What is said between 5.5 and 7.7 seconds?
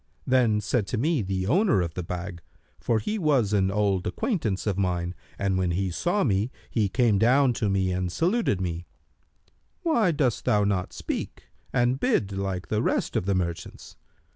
when he saw me, he came down to